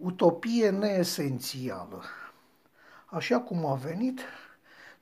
utopie 0.00 0.70
neesențială. 0.70 2.02
Așa 3.06 3.40
cum 3.40 3.66
a 3.66 3.74
venit, 3.74 4.20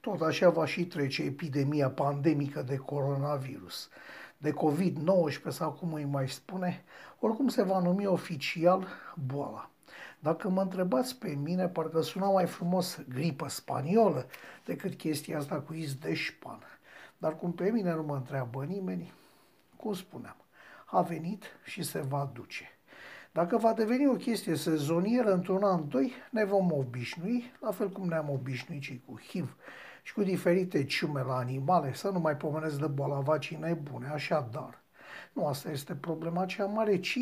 tot 0.01 0.21
așa 0.21 0.51
va 0.51 0.67
și 0.67 0.87
trece 0.87 1.23
epidemia 1.23 1.91
pandemică 1.91 2.63
de 2.63 2.77
coronavirus. 2.77 3.89
De 4.37 4.53
COVID-19 4.53 5.49
sau 5.49 5.73
cum 5.73 5.93
îi 5.93 6.05
mai 6.05 6.29
spune, 6.29 6.85
oricum 7.19 7.49
se 7.49 7.63
va 7.63 7.79
numi 7.79 8.07
oficial 8.07 8.87
boala. 9.27 9.71
Dacă 10.19 10.49
mă 10.49 10.63
întrebați 10.63 11.19
pe 11.19 11.29
mine, 11.29 11.69
parcă 11.69 12.01
suna 12.01 12.31
mai 12.31 12.47
frumos 12.47 12.99
gripă 13.09 13.49
spaniolă 13.49 14.27
decât 14.65 14.95
chestia 14.95 15.39
asta 15.39 15.61
cu 15.61 15.75
iz 15.75 15.95
de 15.95 16.15
șpan. 16.15 16.63
Dar 17.19 17.37
cum 17.37 17.53
pe 17.53 17.71
mine 17.71 17.95
nu 17.95 18.03
mă 18.03 18.15
întreabă 18.15 18.65
nimeni, 18.65 19.13
cum 19.77 19.95
spuneam, 19.95 20.37
a 20.85 21.03
venit 21.03 21.45
și 21.65 21.83
se 21.83 22.01
va 22.01 22.31
duce. 22.35 22.78
Dacă 23.33 23.57
va 23.57 23.73
deveni 23.73 24.07
o 24.07 24.13
chestie 24.13 24.55
sezonieră 24.55 25.33
într-un 25.33 25.63
an, 25.63 25.89
doi, 25.89 26.13
ne 26.31 26.45
vom 26.45 26.73
obișnui, 26.73 27.53
la 27.61 27.71
fel 27.71 27.89
cum 27.89 28.09
ne-am 28.09 28.31
obișnuit 28.31 28.83
și 28.83 29.03
cu 29.07 29.21
HIV 29.29 29.57
și 30.03 30.13
cu 30.13 30.23
diferite 30.23 30.85
ciume 30.85 31.23
la 31.23 31.37
animale, 31.37 31.95
să 31.95 32.09
nu 32.09 32.19
mai 32.19 32.37
pomenesc 32.37 32.79
de 32.79 32.87
bolavacii 32.87 33.59
nebune, 33.61 34.09
așadar. 34.09 34.83
Nu 35.33 35.47
asta 35.47 35.71
este 35.71 35.95
problema 35.95 36.45
cea 36.45 36.65
mare, 36.65 37.01
ci 37.01 37.19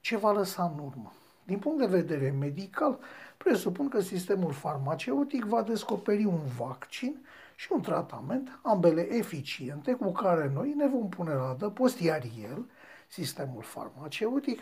ce 0.00 0.16
va 0.16 0.32
lăsa 0.32 0.72
în 0.76 0.84
urmă. 0.84 1.12
Din 1.44 1.58
punct 1.58 1.78
de 1.78 1.86
vedere 1.86 2.30
medical, 2.30 2.98
presupun 3.36 3.88
că 3.88 4.00
sistemul 4.00 4.52
farmaceutic 4.52 5.44
va 5.44 5.62
descoperi 5.62 6.24
un 6.24 6.40
vaccin 6.58 7.26
și 7.56 7.68
un 7.72 7.80
tratament, 7.80 8.58
ambele 8.62 9.14
eficiente, 9.14 9.92
cu 9.92 10.12
care 10.12 10.50
noi 10.54 10.74
ne 10.76 10.86
vom 10.86 11.08
pune 11.08 11.32
la 11.32 11.48
adăpost, 11.48 12.00
iar 12.00 12.22
el, 12.42 12.64
sistemul 13.08 13.62
farmaceutic, 13.62 14.60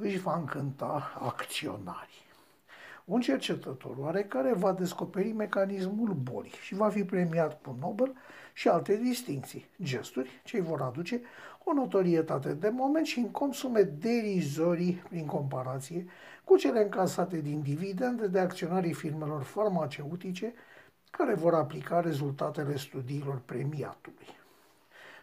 își 0.00 0.18
va 0.18 0.36
încânta 0.36 1.18
acționarii. 1.20 2.28
Un 3.04 3.20
cercetător 3.20 3.96
oarecare 3.98 4.52
va 4.52 4.72
descoperi 4.72 5.32
mecanismul 5.32 6.08
bolii 6.08 6.54
și 6.62 6.74
va 6.74 6.88
fi 6.88 7.04
premiat 7.04 7.62
cu 7.62 7.76
Nobel 7.80 8.12
și 8.52 8.68
alte 8.68 8.96
distinții, 8.96 9.66
gesturi 9.82 10.40
ce 10.44 10.56
îi 10.56 10.62
vor 10.62 10.80
aduce 10.80 11.20
o 11.64 11.72
notorietate 11.72 12.52
de 12.52 12.68
moment 12.68 13.06
și 13.06 13.18
în 13.18 13.30
consume 13.30 13.82
derizorii 13.82 15.02
prin 15.08 15.26
comparație 15.26 16.06
cu 16.44 16.56
cele 16.56 16.82
încasate 16.82 17.40
din 17.40 17.62
dividende 17.62 18.26
de 18.26 18.38
acționarii 18.38 18.92
firmelor 18.92 19.42
farmaceutice 19.42 20.54
care 21.10 21.34
vor 21.34 21.54
aplica 21.54 22.00
rezultatele 22.00 22.76
studiilor 22.76 23.40
premiatului. 23.44 24.39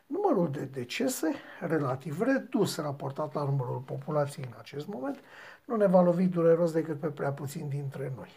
Numărul 0.07 0.51
de 0.51 0.65
decese, 0.65 1.33
relativ 1.59 2.21
redus 2.21 2.77
raportat 2.77 3.33
la 3.33 3.43
numărul 3.43 3.79
populației 3.79 4.45
în 4.45 4.55
acest 4.59 4.87
moment, 4.87 5.19
nu 5.65 5.75
ne 5.75 5.85
va 5.85 6.01
lovi 6.01 6.25
dureros 6.25 6.71
decât 6.71 6.99
pe 6.99 7.07
prea 7.07 7.31
puțin 7.31 7.69
dintre 7.69 8.13
noi. 8.15 8.29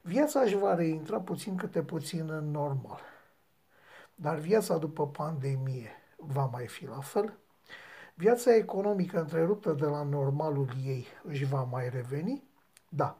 Viața 0.00 0.40
își 0.40 0.56
va 0.56 0.74
reintra 0.74 1.20
puțin 1.20 1.56
câte 1.56 1.82
puțin 1.82 2.30
în 2.30 2.50
normal. 2.50 3.00
Dar 4.14 4.36
viața 4.36 4.76
după 4.76 5.08
pandemie 5.08 5.90
va 6.16 6.44
mai 6.44 6.66
fi 6.66 6.86
la 6.86 7.00
fel? 7.00 7.38
Viața 8.14 8.54
economică 8.54 9.20
întreruptă 9.20 9.72
de 9.72 9.84
la 9.84 10.02
normalul 10.02 10.68
ei 10.84 11.06
își 11.22 11.44
va 11.44 11.62
mai 11.62 11.88
reveni? 11.88 12.42
Da. 12.88 13.16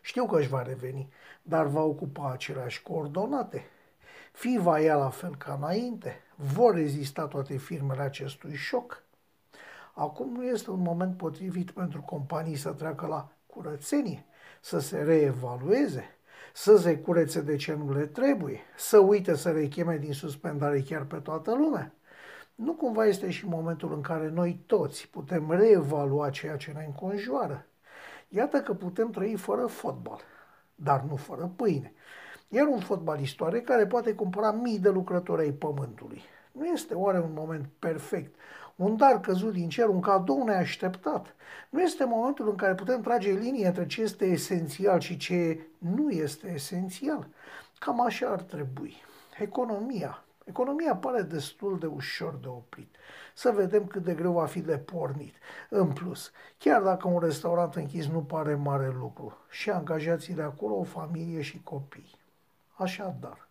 Știu 0.00 0.26
că 0.26 0.38
își 0.38 0.48
va 0.48 0.62
reveni, 0.62 1.12
dar 1.42 1.66
va 1.66 1.82
ocupa 1.82 2.30
aceleași 2.30 2.82
coordonate. 2.82 3.64
Fi 4.32 4.58
va 4.60 4.80
ea 4.80 4.96
la 4.96 5.10
fel 5.10 5.36
ca 5.36 5.54
înainte? 5.54 6.22
Vor 6.36 6.74
rezista 6.74 7.26
toate 7.26 7.56
firmele 7.56 8.02
acestui 8.02 8.54
șoc? 8.54 9.02
Acum 9.94 10.32
nu 10.32 10.44
este 10.44 10.70
un 10.70 10.80
moment 10.80 11.16
potrivit 11.16 11.70
pentru 11.70 12.00
companii 12.00 12.56
să 12.56 12.70
treacă 12.70 13.06
la 13.06 13.28
curățenie, 13.46 14.24
să 14.60 14.78
se 14.78 15.02
reevalueze, 15.02 16.04
să 16.52 16.76
se 16.76 16.98
curețe 16.98 17.40
de 17.40 17.56
ce 17.56 17.74
nu 17.74 17.92
le 17.92 18.06
trebuie, 18.06 18.60
să 18.76 18.98
uite 18.98 19.34
să 19.34 19.50
recheme 19.50 19.96
din 19.96 20.12
suspendare 20.12 20.80
chiar 20.80 21.04
pe 21.04 21.16
toată 21.16 21.54
lumea. 21.54 21.94
Nu 22.54 22.72
cumva 22.72 23.06
este 23.06 23.30
și 23.30 23.46
momentul 23.46 23.92
în 23.92 24.00
care 24.00 24.28
noi 24.28 24.62
toți 24.66 25.08
putem 25.08 25.50
reevalua 25.50 26.30
ceea 26.30 26.56
ce 26.56 26.72
ne 26.72 26.84
înconjoară. 26.84 27.66
Iată 28.28 28.60
că 28.60 28.74
putem 28.74 29.10
trăi 29.10 29.36
fără 29.36 29.66
fotbal, 29.66 30.20
dar 30.74 31.00
nu 31.00 31.16
fără 31.16 31.52
pâine. 31.56 31.92
Iar 32.48 32.66
un 32.66 32.80
fotbalist 32.80 33.40
care 33.64 33.86
poate 33.86 34.14
cumpăra 34.14 34.50
mii 34.50 34.78
de 34.78 34.88
lucrători 34.88 35.42
ai 35.42 35.52
pământului. 35.52 36.22
Nu 36.52 36.66
este 36.66 36.94
oare 36.94 37.18
un 37.18 37.32
moment 37.34 37.66
perfect, 37.78 38.34
un 38.76 38.96
dar 38.96 39.20
căzut 39.20 39.52
din 39.52 39.68
cer, 39.68 39.88
un 39.88 40.00
cadou 40.00 40.44
neașteptat? 40.44 41.34
Nu 41.70 41.82
este 41.82 42.04
momentul 42.04 42.48
în 42.48 42.56
care 42.56 42.74
putem 42.74 43.00
trage 43.00 43.30
linie 43.30 43.66
între 43.66 43.86
ce 43.86 44.02
este 44.02 44.24
esențial 44.24 45.00
și 45.00 45.16
ce 45.16 45.66
nu 45.78 46.10
este 46.10 46.52
esențial? 46.52 47.28
Cam 47.78 48.00
așa 48.00 48.28
ar 48.28 48.40
trebui. 48.40 48.94
Economia. 49.38 50.24
Economia 50.44 50.96
pare 50.96 51.22
destul 51.22 51.78
de 51.78 51.86
ușor 51.86 52.38
de 52.40 52.48
oprit. 52.48 52.94
Să 53.34 53.50
vedem 53.50 53.86
cât 53.86 54.02
de 54.02 54.14
greu 54.14 54.32
va 54.32 54.46
fi 54.46 54.60
de 54.60 54.78
pornit. 54.78 55.34
În 55.68 55.92
plus, 55.92 56.30
chiar 56.58 56.82
dacă 56.82 57.08
un 57.08 57.20
restaurant 57.20 57.74
închis 57.74 58.06
nu 58.06 58.22
pare 58.22 58.54
mare 58.54 58.92
lucru, 58.98 59.36
și 59.50 59.70
angajații 59.70 60.34
de 60.34 60.42
acolo 60.42 60.74
o 60.74 60.82
familie 60.82 61.40
și 61.40 61.62
copii. 61.62 62.20
Așadar, 62.72 63.48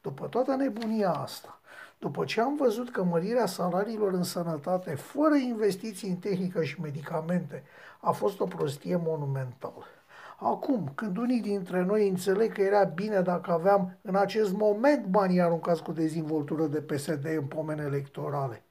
după 0.00 0.26
toată 0.26 0.54
nebunia 0.54 1.10
asta, 1.10 1.60
după 1.98 2.24
ce 2.24 2.40
am 2.40 2.56
văzut 2.56 2.90
că 2.90 3.02
mărirea 3.02 3.46
salariilor 3.46 4.12
în 4.12 4.22
sănătate, 4.22 4.94
fără 4.94 5.34
investiții 5.34 6.08
în 6.08 6.16
tehnică 6.16 6.62
și 6.62 6.80
medicamente, 6.80 7.62
a 8.00 8.10
fost 8.10 8.40
o 8.40 8.44
prostie 8.44 8.96
monumentală. 8.96 9.84
Acum, 10.38 10.92
când 10.94 11.16
unii 11.16 11.40
dintre 11.40 11.82
noi 11.82 12.08
înțeleg 12.08 12.52
că 12.52 12.60
era 12.60 12.84
bine 12.84 13.20
dacă 13.20 13.52
aveam 13.52 13.98
în 14.02 14.16
acest 14.16 14.52
moment 14.52 15.06
banii 15.06 15.40
aruncați 15.40 15.82
cu 15.82 15.92
dezvoltură 15.92 16.66
de 16.66 16.80
PSD 16.80 17.24
în 17.24 17.44
pomene 17.44 17.82
electorale. 17.82 18.62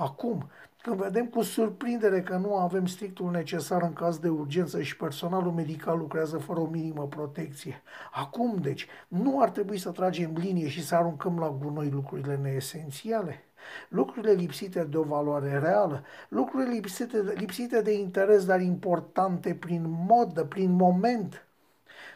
Acum, 0.00 0.50
când 0.82 0.96
vedem 0.96 1.26
cu 1.26 1.42
surprindere 1.42 2.22
că 2.22 2.36
nu 2.36 2.56
avem 2.56 2.86
strictul 2.86 3.30
necesar 3.30 3.82
în 3.82 3.92
caz 3.92 4.18
de 4.18 4.28
urgență 4.28 4.82
și 4.82 4.96
personalul 4.96 5.52
medical 5.52 5.98
lucrează 5.98 6.38
fără 6.38 6.60
o 6.60 6.66
minimă 6.66 7.06
protecție. 7.06 7.82
Acum, 8.12 8.58
deci, 8.60 8.86
nu 9.08 9.40
ar 9.40 9.50
trebui 9.50 9.78
să 9.78 9.90
tragem 9.90 10.32
linie 10.34 10.68
și 10.68 10.84
să 10.84 10.94
aruncăm 10.94 11.38
la 11.38 11.56
gunoi 11.62 11.90
lucrurile 11.90 12.36
neesențiale? 12.36 13.44
Lucrurile 13.88 14.32
lipsite 14.32 14.84
de 14.84 14.96
o 14.96 15.02
valoare 15.02 15.58
reală, 15.58 16.04
lucrurile 16.28 16.70
lipsite 16.70 17.22
de, 17.22 17.34
lipsite 17.36 17.82
de 17.82 17.92
interes, 17.92 18.44
dar 18.44 18.60
importante 18.60 19.54
prin 19.54 19.84
modă, 20.06 20.44
prin 20.44 20.70
moment. 20.70 21.46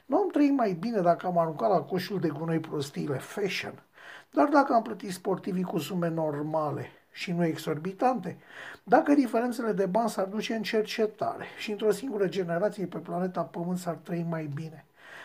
Nu 0.06 0.16
am 0.16 0.28
trăit 0.28 0.52
mai 0.52 0.72
bine 0.72 1.00
dacă 1.00 1.26
am 1.26 1.38
aruncat 1.38 1.70
la 1.70 1.80
coșul 1.80 2.20
de 2.20 2.28
gunoi 2.28 2.60
prostiile 2.60 3.18
fashion, 3.18 3.82
dar 4.30 4.48
dacă 4.48 4.72
am 4.72 4.82
plătit 4.82 5.12
sportivii 5.12 5.62
cu 5.62 5.78
sume 5.78 6.08
normale– 6.08 6.86
și 7.14 7.32
nu 7.32 7.44
exorbitante, 7.44 8.36
dacă 8.82 9.14
diferențele 9.14 9.72
de 9.72 9.86
bani 9.86 10.10
s-ar 10.10 10.26
duce 10.26 10.54
în 10.54 10.62
cercetare 10.62 11.44
și 11.58 11.70
într-o 11.70 11.90
singură 11.90 12.28
generație 12.28 12.86
pe 12.86 12.98
planeta 12.98 13.42
Pământ 13.42 13.78
s-ar 13.78 13.94
trăi 13.94 14.26
mai 14.28 14.50
bine. 14.54 14.84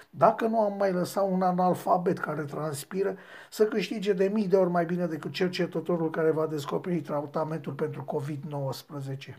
Dacă 0.09 0.45
nu 0.47 0.59
am 0.59 0.77
mai 0.77 0.91
lăsat 0.91 1.27
un 1.29 1.41
analfabet 1.41 2.19
care 2.19 2.41
transpiră 2.43 3.17
să 3.51 3.65
câștige 3.65 4.13
de 4.13 4.27
mii 4.27 4.47
de 4.47 4.55
ori 4.55 4.69
mai 4.69 4.85
bine 4.85 5.05
decât 5.05 5.31
cercetătorul 5.31 6.09
care 6.09 6.31
va 6.31 6.47
descoperi 6.47 7.01
tratamentul 7.01 7.73
pentru 7.73 8.05
COVID-19. 8.15 9.35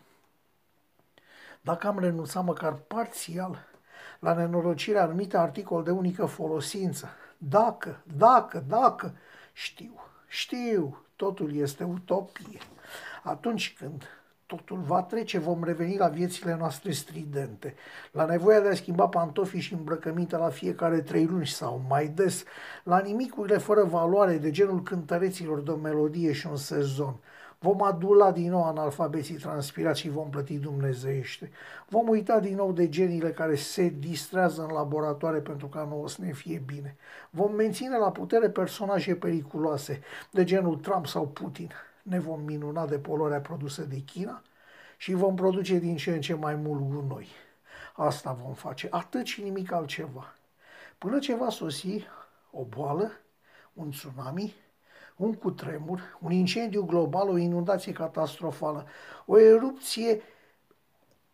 Dacă 1.61 1.87
am 1.87 1.99
renunțat 1.99 2.45
măcar 2.45 2.73
parțial 2.73 3.67
la 4.19 4.35
nenorocirea 4.35 5.03
anumită 5.03 5.39
articol 5.39 5.83
de 5.83 5.91
unică 5.91 6.25
folosință, 6.27 7.09
dacă, 7.39 8.01
dacă, 8.17 8.65
dacă, 8.69 9.15
știu, 9.53 9.95
știu, 10.27 11.03
totul 11.21 11.57
este 11.57 11.85
utopie. 11.85 12.59
Atunci 13.23 13.75
când 13.79 14.05
totul 14.47 14.79
va 14.79 15.03
trece, 15.03 15.39
vom 15.39 15.65
reveni 15.65 15.97
la 15.97 16.09
viețile 16.09 16.57
noastre 16.57 16.91
stridente, 16.93 17.75
la 18.13 18.25
nevoia 18.25 18.61
de 18.61 18.69
a 18.69 18.75
schimba 18.75 19.09
pantofii 19.09 19.61
și 19.61 19.73
îmbrăcăminte 19.75 20.37
la 20.37 20.49
fiecare 20.49 21.01
trei 21.01 21.27
luni 21.27 21.47
sau 21.47 21.83
mai 21.89 22.09
des, 22.09 22.45
la 22.85 22.99
nimicurile 22.99 23.59
fără 23.59 23.85
valoare 23.85 24.37
de 24.37 24.51
genul 24.51 24.83
cântăreților 24.83 25.61
de 25.61 25.71
o 25.71 25.77
melodie 25.77 26.33
și 26.33 26.47
un 26.47 26.57
sezon, 26.57 27.17
Vom 27.63 27.83
adula 27.83 28.33
din 28.33 28.51
nou 28.51 28.65
analfabeții 28.65 29.37
transpirați 29.37 30.01
și 30.01 30.09
vom 30.09 30.31
plăti 30.31 30.59
dumnezeiește. 30.59 31.51
Vom 31.89 32.09
uita 32.09 32.41
din 32.41 32.55
nou 32.55 32.73
de 32.73 32.89
genile 32.89 33.31
care 33.31 33.55
se 33.55 33.89
distrează 33.89 34.63
în 34.63 34.73
laboratoare 34.73 35.39
pentru 35.39 35.67
ca 35.67 35.85
nouă 35.85 36.09
să 36.09 36.17
ne 36.21 36.33
fie 36.33 36.63
bine. 36.67 36.97
Vom 37.31 37.55
menține 37.55 37.97
la 37.97 38.11
putere 38.11 38.51
personaje 38.51 39.15
periculoase, 39.15 40.01
de 40.31 40.45
genul 40.45 40.77
Trump 40.77 41.07
sau 41.07 41.27
Putin. 41.27 41.71
Ne 42.03 42.19
vom 42.19 42.41
minuna 42.41 42.87
de 42.87 42.99
poluarea 42.99 43.41
produsă 43.41 43.83
de 43.83 43.99
China 43.99 44.43
și 44.97 45.13
vom 45.13 45.35
produce 45.35 45.79
din 45.79 45.97
ce 45.97 46.11
în 46.11 46.21
ce 46.21 46.35
mai 46.35 46.55
mult 46.55 46.81
gunoi. 46.81 47.29
Asta 47.95 48.39
vom 48.43 48.53
face, 48.53 48.89
atât 48.91 49.27
și 49.27 49.43
nimic 49.43 49.73
altceva. 49.73 50.35
Până 50.99 51.19
ce 51.19 51.35
va 51.35 51.51
sosi 51.51 52.07
o 52.51 52.65
boală, 52.65 53.11
un 53.73 53.91
tsunami, 53.91 54.55
un 55.21 55.35
cutremur, 55.35 56.19
un 56.21 56.31
incendiu 56.31 56.85
global, 56.85 57.29
o 57.29 57.37
inundație 57.37 57.93
catastrofală, 57.93 58.87
o 59.27 59.39
erupție 59.39 60.23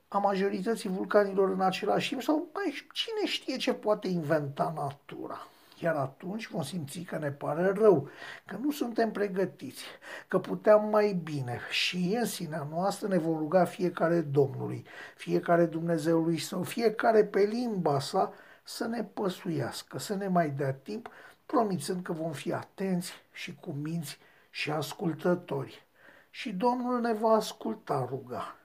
a 0.08 0.18
majorității 0.18 0.88
vulcanilor 0.88 1.50
în 1.50 1.60
același 1.60 2.08
timp 2.08 2.22
sau 2.22 2.48
mai 2.54 2.74
cine 2.92 3.26
știe 3.26 3.56
ce 3.56 3.72
poate 3.72 4.08
inventa 4.08 4.72
natura. 4.76 5.48
Iar 5.78 5.94
atunci 5.94 6.48
vom 6.48 6.62
simți 6.62 7.00
că 7.00 7.18
ne 7.18 7.30
pare 7.30 7.72
rău, 7.72 8.08
că 8.46 8.56
nu 8.60 8.70
suntem 8.70 9.10
pregătiți, 9.10 9.84
că 10.28 10.38
puteam 10.38 10.88
mai 10.88 11.12
bine 11.12 11.60
și 11.70 12.16
în 12.18 12.24
sinea 12.24 12.66
noastră 12.70 13.08
ne 13.08 13.18
vom 13.18 13.38
ruga 13.38 13.64
fiecare 13.64 14.20
Domnului, 14.20 14.84
fiecare 15.16 15.66
Dumnezeului 15.66 16.38
sau 16.38 16.62
fiecare 16.62 17.24
pe 17.24 17.40
limba 17.40 18.00
sa 18.00 18.32
să 18.62 18.86
ne 18.86 19.04
păsuiască, 19.04 19.98
să 19.98 20.14
ne 20.14 20.28
mai 20.28 20.50
dea 20.50 20.72
timp, 20.72 21.08
promițând 21.46 22.02
că 22.02 22.12
vom 22.12 22.32
fi 22.32 22.52
atenți 22.52 23.12
și 23.32 23.54
cu 23.54 23.70
minți 23.72 24.18
și 24.50 24.70
ascultători. 24.70 25.86
Și 26.30 26.52
Domnul 26.52 27.00
ne 27.00 27.12
va 27.12 27.30
asculta 27.30 28.06
ruga. 28.08 28.56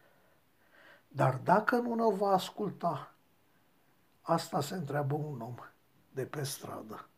Dar 1.07 1.36
dacă 1.44 1.75
nu 1.75 1.94
ne 1.94 2.16
va 2.16 2.31
asculta, 2.31 3.13
asta 4.22 4.62
se 4.62 4.74
întreabă 4.74 5.16
un 5.16 5.42
om 5.42 5.56
de 6.13 6.25
pe 6.25 6.44
stradă. 6.44 7.11